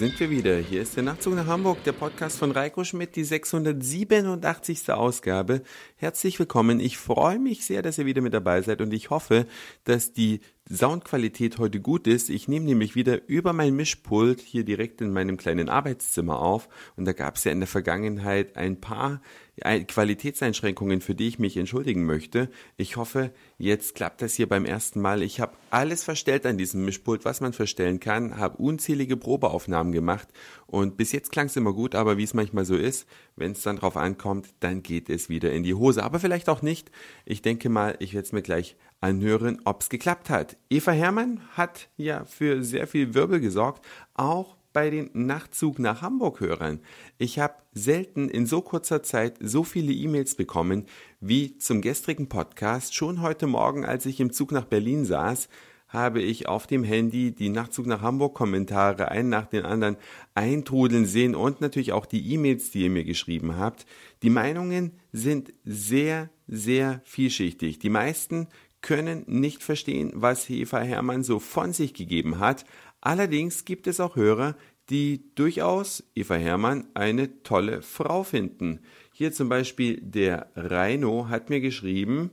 [0.00, 0.56] sind wir wieder.
[0.56, 4.88] Hier ist der Nachtzug nach Hamburg, der Podcast von Reiko Schmidt, die 687.
[4.88, 5.60] Ausgabe.
[5.96, 6.80] Herzlich willkommen.
[6.80, 9.44] Ich freue mich sehr, dass ihr wieder mit dabei seid und ich hoffe,
[9.84, 10.40] dass die
[10.72, 12.30] Soundqualität heute gut ist.
[12.30, 17.06] Ich nehme nämlich wieder über mein Mischpult hier direkt in meinem kleinen Arbeitszimmer auf und
[17.06, 19.20] da gab es ja in der Vergangenheit ein paar
[19.60, 22.48] Qualitätseinschränkungen, für die ich mich entschuldigen möchte.
[22.76, 25.22] Ich hoffe, jetzt klappt das hier beim ersten Mal.
[25.22, 30.28] Ich habe alles verstellt an diesem Mischpult, was man verstellen kann, habe unzählige Probeaufnahmen gemacht
[30.66, 33.06] und bis jetzt klang es immer gut, aber wie es manchmal so ist,
[33.40, 36.04] wenn es dann drauf ankommt, dann geht es wieder in die Hose.
[36.04, 36.90] Aber vielleicht auch nicht.
[37.24, 40.56] Ich denke mal, ich werde es mir gleich anhören, ob es geklappt hat.
[40.68, 46.40] Eva Herrmann hat ja für sehr viel Wirbel gesorgt, auch bei den Nachtzug nach Hamburg
[46.40, 46.80] Hörern.
[47.18, 50.86] Ich habe selten in so kurzer Zeit so viele E-Mails bekommen
[51.20, 52.94] wie zum gestrigen Podcast.
[52.94, 55.48] Schon heute Morgen, als ich im Zug nach Berlin saß,
[55.90, 59.96] habe ich auf dem Handy die Nachtzug nach Hamburg Kommentare einen nach den anderen
[60.34, 63.86] eintrudeln sehen und natürlich auch die E-Mails, die ihr mir geschrieben habt.
[64.22, 67.78] Die Meinungen sind sehr, sehr vielschichtig.
[67.78, 68.48] Die meisten
[68.80, 72.64] können nicht verstehen, was Eva Hermann so von sich gegeben hat,
[73.00, 74.56] Allerdings gibt es auch Hörer,
[74.90, 78.80] die durchaus Eva Hermann eine tolle Frau finden.
[79.12, 82.30] Hier zum Beispiel der Reino hat mir geschrieben,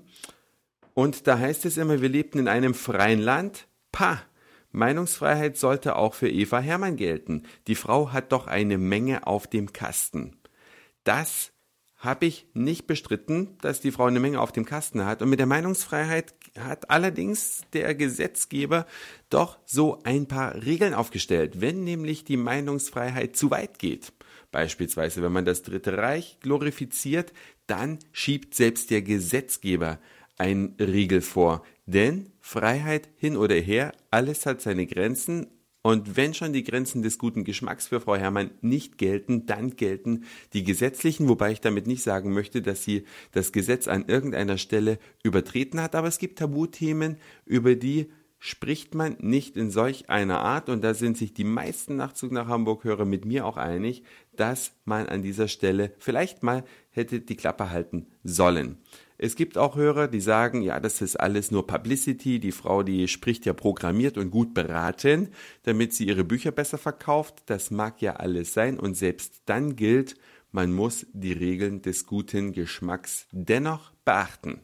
[0.98, 3.68] und da heißt es immer, wir lebten in einem freien Land.
[3.92, 4.20] Pah!
[4.72, 7.44] Meinungsfreiheit sollte auch für Eva Hermann gelten.
[7.68, 10.38] Die Frau hat doch eine Menge auf dem Kasten.
[11.04, 11.52] Das
[11.98, 15.22] habe ich nicht bestritten, dass die Frau eine Menge auf dem Kasten hat.
[15.22, 18.88] Und mit der Meinungsfreiheit hat allerdings der Gesetzgeber
[19.30, 24.14] doch so ein paar Regeln aufgestellt, wenn nämlich die Meinungsfreiheit zu weit geht.
[24.50, 27.34] Beispielsweise, wenn man das Dritte Reich glorifiziert,
[27.68, 30.00] dann schiebt selbst der Gesetzgeber
[30.38, 31.64] ein Riegel vor.
[31.86, 35.48] Denn Freiheit hin oder her, alles hat seine Grenzen
[35.88, 40.26] und wenn schon die Grenzen des guten Geschmacks für Frau Herrmann nicht gelten, dann gelten
[40.52, 45.00] die gesetzlichen, wobei ich damit nicht sagen möchte, dass sie das Gesetz an irgendeiner Stelle
[45.24, 47.16] übertreten hat, aber es gibt Tabuthemen,
[47.46, 51.96] über die spricht man nicht in solch einer Art, und da sind sich die meisten
[51.96, 54.04] Nachtzug nach Hamburg-Hörer mit mir auch einig,
[54.36, 58.78] dass man an dieser Stelle vielleicht mal hätte die Klappe halten sollen.
[59.20, 62.40] Es gibt auch Hörer, die sagen, ja, das ist alles nur Publicity.
[62.40, 65.30] Die Frau, die spricht ja programmiert und gut beraten,
[65.64, 67.42] damit sie ihre Bücher besser verkauft.
[67.48, 68.80] Das mag ja alles sein.
[68.80, 70.16] Und selbst dann gilt,
[70.52, 74.62] man muss die Regeln des guten Geschmacks dennoch beachten.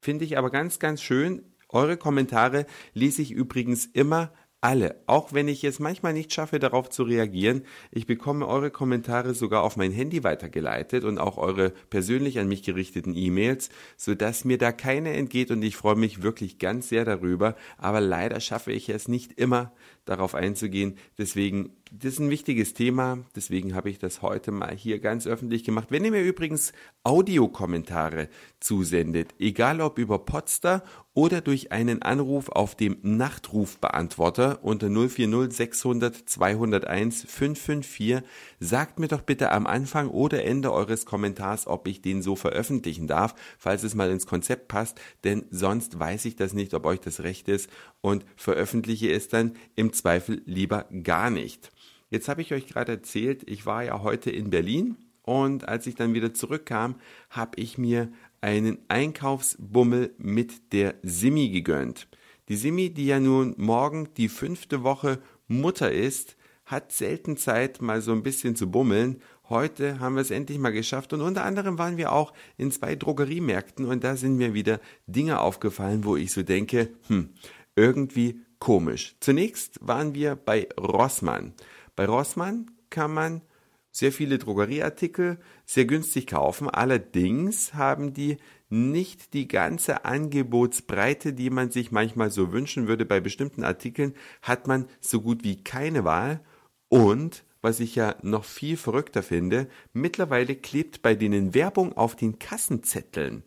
[0.00, 1.42] Finde ich aber ganz, ganz schön.
[1.68, 6.88] Eure Kommentare lese ich übrigens immer alle, auch wenn ich es manchmal nicht schaffe, darauf
[6.88, 7.62] zu reagieren.
[7.90, 12.62] Ich bekomme eure Kommentare sogar auf mein Handy weitergeleitet und auch eure persönlich an mich
[12.62, 17.56] gerichteten E-Mails, sodass mir da keine entgeht und ich freue mich wirklich ganz sehr darüber.
[17.76, 19.72] Aber leider schaffe ich es nicht immer,
[20.04, 20.96] darauf einzugehen.
[21.18, 23.18] Deswegen, das ist ein wichtiges Thema.
[23.36, 25.88] Deswegen habe ich das heute mal hier ganz öffentlich gemacht.
[25.90, 26.72] Wenn ihr mir übrigens
[27.04, 28.28] Audiokommentare
[28.60, 30.82] zusendet, egal ob über Podster
[31.12, 38.22] oder durch einen Anruf auf dem Nachtrufbeantworter unter 040 600 201 554.
[38.58, 43.06] Sagt mir doch bitte am Anfang oder Ende eures Kommentars, ob ich den so veröffentlichen
[43.06, 47.00] darf, falls es mal ins Konzept passt, denn sonst weiß ich das nicht, ob euch
[47.00, 47.68] das recht ist
[48.00, 51.70] und veröffentliche es dann im Zweifel lieber gar nicht.
[52.12, 55.94] Jetzt habe ich euch gerade erzählt, ich war ja heute in Berlin und als ich
[55.94, 56.96] dann wieder zurückkam,
[57.30, 58.12] habe ich mir
[58.42, 62.08] einen Einkaufsbummel mit der Simi gegönnt.
[62.50, 66.36] Die Simi, die ja nun morgen die fünfte Woche Mutter ist,
[66.66, 69.22] hat selten Zeit, mal so ein bisschen zu bummeln.
[69.48, 72.94] Heute haben wir es endlich mal geschafft und unter anderem waren wir auch in zwei
[72.94, 77.30] Drogeriemärkten und da sind mir wieder Dinge aufgefallen, wo ich so denke, hm,
[77.74, 79.16] irgendwie komisch.
[79.20, 81.54] Zunächst waren wir bei Rossmann.
[81.96, 83.42] Bei Rossmann kann man
[83.90, 86.70] sehr viele Drogerieartikel sehr günstig kaufen.
[86.70, 88.38] Allerdings haben die
[88.70, 93.04] nicht die ganze Angebotsbreite, die man sich manchmal so wünschen würde.
[93.04, 96.40] Bei bestimmten Artikeln hat man so gut wie keine Wahl.
[96.88, 102.38] Und, was ich ja noch viel verrückter finde, mittlerweile klebt bei denen Werbung auf den
[102.38, 103.44] Kassenzetteln.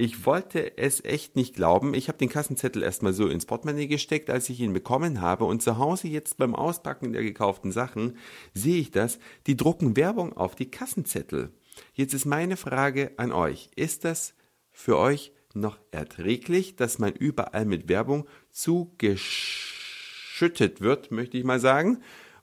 [0.00, 1.92] Ich wollte es echt nicht glauben.
[1.92, 5.44] Ich habe den Kassenzettel erstmal so ins Portemonnaie gesteckt, als ich ihn bekommen habe.
[5.44, 8.16] Und zu Hause jetzt beim Auspacken der gekauften Sachen
[8.54, 9.18] sehe ich das.
[9.46, 11.50] Die drucken Werbung auf die Kassenzettel.
[11.92, 13.68] Jetzt ist meine Frage an euch.
[13.76, 14.32] Ist das
[14.70, 21.98] für euch noch erträglich, dass man überall mit Werbung zugeschüttet wird, möchte ich mal sagen?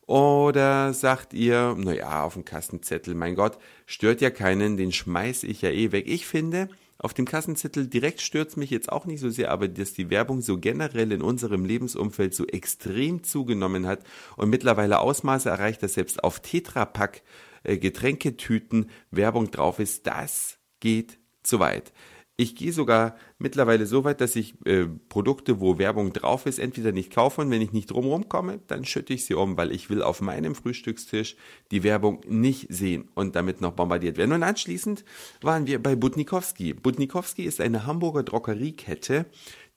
[0.06, 3.58] Oder sagt ihr, naja, auf dem Kassenzettel, mein Gott,
[3.88, 6.06] stört ja keinen, den schmeiß ich ja eh weg.
[6.08, 6.70] Ich finde,
[7.00, 10.42] Auf dem Kassenzettel direkt stürzt mich jetzt auch nicht so sehr, aber dass die Werbung
[10.42, 14.04] so generell in unserem Lebensumfeld so extrem zugenommen hat
[14.36, 17.22] und mittlerweile Ausmaße erreicht, dass selbst auf Tetrapack
[17.64, 21.94] äh, Getränketüten Werbung drauf ist, das geht zu weit.
[22.40, 26.92] Ich gehe sogar mittlerweile so weit, dass ich äh, Produkte, wo Werbung drauf ist, entweder
[26.92, 29.90] nicht kaufe und wenn ich nicht drumherum komme, dann schütte ich sie um, weil ich
[29.90, 31.36] will auf meinem Frühstückstisch
[31.72, 34.34] die Werbung nicht sehen und damit noch bombardiert werden.
[34.34, 35.04] Und anschließend
[35.42, 36.76] waren wir bei Butnikowski.
[36.76, 39.26] Butnikowski ist eine Hamburger Droggeriekette,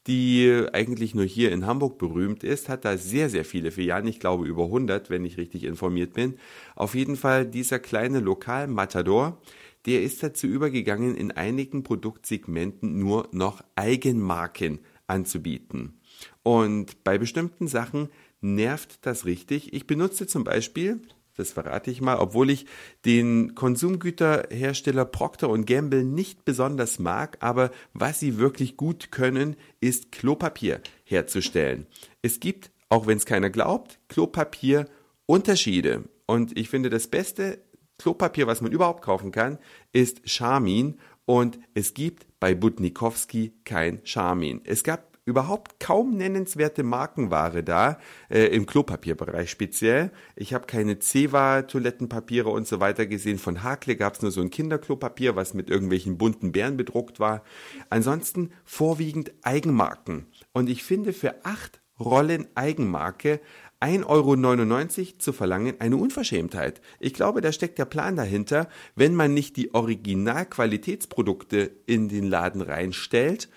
[0.06, 4.20] die eigentlich nur hier in Hamburg berühmt ist, hat da sehr, sehr viele Filialen, ich
[4.20, 6.38] glaube über 100, wenn ich richtig informiert bin.
[6.74, 9.38] Auf jeden Fall dieser kleine Lokal-Matador,
[9.86, 16.00] der ist dazu übergegangen, in einigen Produktsegmenten nur noch Eigenmarken anzubieten.
[16.42, 18.08] Und bei bestimmten Sachen
[18.40, 19.72] nervt das richtig.
[19.72, 21.00] Ich benutze zum Beispiel,
[21.36, 22.66] das verrate ich mal, obwohl ich
[23.04, 30.80] den Konsumgüterhersteller Procter Gamble nicht besonders mag, aber was sie wirklich gut können, ist Klopapier
[31.04, 31.86] herzustellen.
[32.22, 34.86] Es gibt, auch wenn es keiner glaubt, Klopapier
[35.26, 36.04] Unterschiede.
[36.26, 37.58] Und ich finde, das Beste
[38.00, 39.58] Klopapier, was man überhaupt kaufen kann,
[39.93, 44.62] ist Charmin und es gibt bei Butnikowski kein Charmin.
[44.64, 47.99] Es gab überhaupt kaum nennenswerte Markenware da,
[48.31, 50.12] äh, im Klopapierbereich speziell.
[50.35, 53.38] Ich habe keine Ceva, Toilettenpapiere und so weiter gesehen.
[53.38, 57.43] Von Hakle gab es nur so ein Kinderklopapier, was mit irgendwelchen bunten Bären bedruckt war.
[57.91, 60.26] Ansonsten vorwiegend Eigenmarken.
[60.52, 63.41] Und ich finde für acht Rollen Eigenmarke
[63.80, 66.80] 1,99 Euro zu verlangen, eine Unverschämtheit.
[66.98, 72.60] Ich glaube, da steckt der Plan dahinter, wenn man nicht die Originalqualitätsprodukte in den Laden
[72.60, 73.48] reinstellt,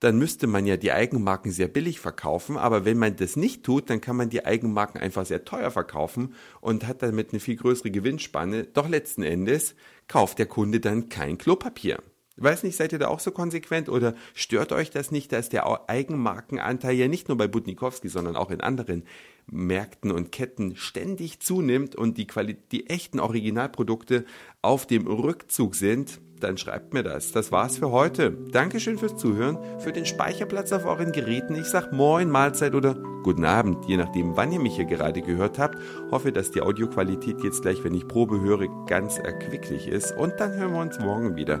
[0.00, 3.90] dann müsste man ja die Eigenmarken sehr billig verkaufen, aber wenn man das nicht tut,
[3.90, 7.90] dann kann man die Eigenmarken einfach sehr teuer verkaufen und hat damit eine viel größere
[7.90, 8.64] Gewinnspanne.
[8.64, 9.74] Doch letzten Endes
[10.06, 11.98] kauft der Kunde dann kein Klopapier.
[12.40, 15.88] Weiß nicht, seid ihr da auch so konsequent oder stört euch das nicht, dass der
[15.88, 19.04] Eigenmarkenanteil ja nicht nur bei Butnikowski, sondern auch in anderen
[19.50, 24.24] Märkten und Ketten ständig zunimmt und die, Quali die echten Originalprodukte
[24.62, 26.20] auf dem Rückzug sind?
[26.40, 27.32] Dann schreibt mir das.
[27.32, 28.30] Das war's für heute.
[28.52, 31.56] Dankeschön fürs Zuhören, für den Speicherplatz auf euren Geräten.
[31.56, 32.94] Ich sag Moin, Mahlzeit oder
[33.24, 35.76] Guten Abend, je nachdem, wann ihr mich hier gerade gehört habt.
[36.10, 40.16] Hoffe, dass die Audioqualität jetzt gleich, wenn ich Probe höre, ganz erquicklich ist.
[40.16, 41.60] Und dann hören wir uns morgen wieder.